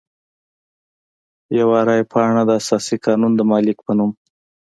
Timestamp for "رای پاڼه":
1.87-2.43